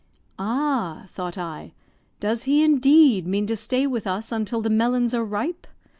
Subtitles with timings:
[0.39, 1.73] "Ah," thought I;
[2.19, 5.67] "does he, indeed, mean to stay with us until the melons are ripe?"